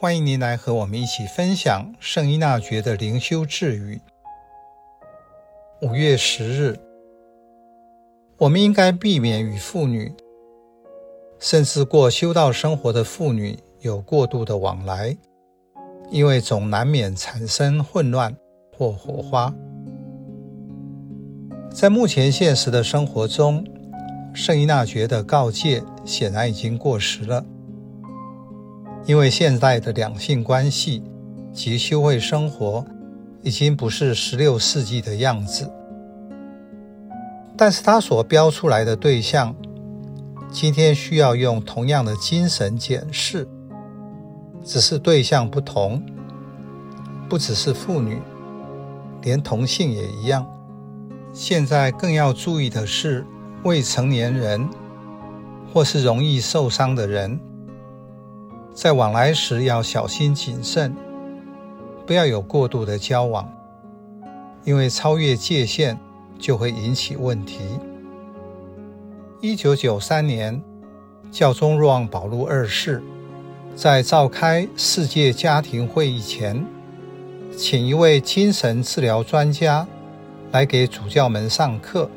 [0.00, 4.00] 欢迎您来和我们一起分享圣依纳爵的灵修智语。
[5.82, 6.80] 五月十日，
[8.38, 10.10] 我们应该避免与妇女，
[11.38, 15.14] 甚至过修道生活的妇女有过度的往来，
[16.10, 18.34] 因为总难免产生混乱
[18.74, 19.54] 或火花。
[21.70, 23.62] 在目前现实的生活中，
[24.32, 27.44] 圣依纳爵的告诫显然已经过时了。
[29.06, 31.02] 因为现在的两性关系
[31.52, 32.84] 及修会生活
[33.42, 35.68] 已经不是十六世纪的样子，
[37.56, 39.54] 但是他所标出来的对象，
[40.50, 43.48] 今天需要用同样的精神检视，
[44.62, 46.02] 只是对象不同，
[47.28, 48.20] 不只是妇女，
[49.22, 50.46] 连同性也一样。
[51.32, 53.24] 现在更要注意的是
[53.64, 54.68] 未成年人，
[55.72, 57.40] 或是容易受伤的人。
[58.72, 60.94] 在往来时要小心谨慎，
[62.06, 63.50] 不要有过度的交往，
[64.64, 65.98] 因为超越界限
[66.38, 67.60] 就会引起问题。
[69.40, 70.62] 一九九三年，
[71.30, 73.02] 教宗若望保禄二世
[73.74, 76.64] 在召开世界家庭会议前，
[77.56, 79.86] 请一位精神治疗专家
[80.52, 82.08] 来给主教们上课。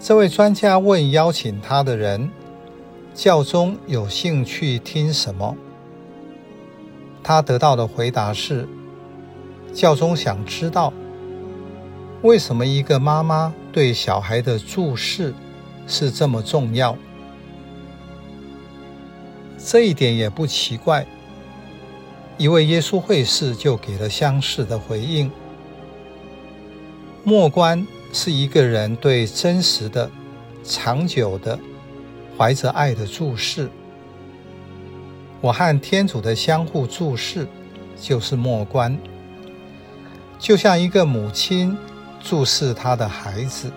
[0.00, 2.30] 这位专家问邀请他的人，
[3.14, 5.56] 教宗有兴趣听什么？
[7.22, 8.68] 他得到的回答是：
[9.72, 10.92] 教宗想知道
[12.22, 15.32] 为什么一个妈妈对小孩的注视
[15.86, 16.98] 是这么重要。
[19.56, 21.06] 这一点也不奇怪。
[22.36, 25.30] 一位耶稣会士就给了相似的回应：
[27.22, 30.10] 默观是一个人对真实的、
[30.64, 31.56] 长久的。
[32.36, 33.70] 怀着爱的注视，
[35.40, 37.46] 我和天主的相互注视，
[37.96, 38.98] 就是默观。
[40.36, 41.76] 就像一个母亲
[42.20, 43.70] 注视她的孩子。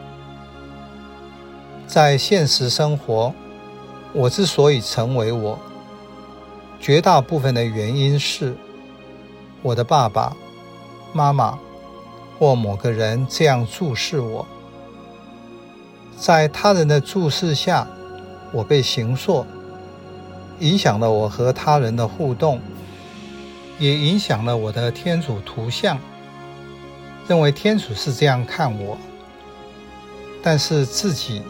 [1.85, 3.31] 在现实生活，
[4.11, 5.59] 我之所以成为我，
[6.79, 8.55] 绝大部分的原因是
[9.61, 10.35] 我的爸爸
[11.13, 11.57] 妈妈
[12.39, 14.45] 或某个人这样注视我，
[16.17, 17.87] 在他人的注视下。
[18.51, 19.45] 我被形塑，
[20.59, 22.61] 影响了我和他人的互动，
[23.77, 25.99] 也影响了我的天主图像。
[27.27, 28.97] 认为天主是这样看我，
[30.41, 31.41] 但是自己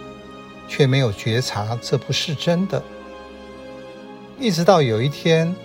[0.67, 2.81] 却没有觉察这不是真的。
[4.39, 5.55] 一直到有一天，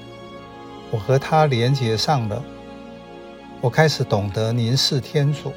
[0.91, 2.43] 我和他连接上了，
[3.63, 5.53] 我开始懂得凝视天主。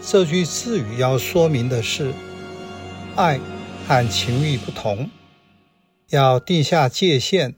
[0.00, 2.12] 这句智语要说明的是，
[3.16, 3.38] 爱。
[3.86, 5.10] 和情欲不同，
[6.08, 7.54] 要定下界限，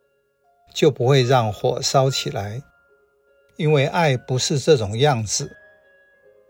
[0.75, 2.63] 就不会让火烧起来。
[3.57, 5.57] 因为爱不是这种样子。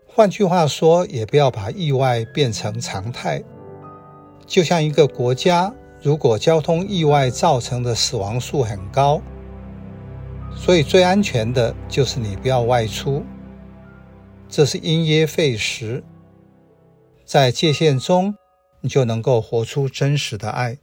[0.07, 3.43] 换句话说，也不要把意外变成常态。
[4.45, 9.21] 就像一个国家，如果交通意外造成的死亡数很高，
[10.55, 13.23] 所以最安全的就是你不要外出。
[14.49, 16.03] 这是因噎废食，
[17.23, 18.33] 在界限中。
[18.87, 20.77] 就能够活出真实的爱。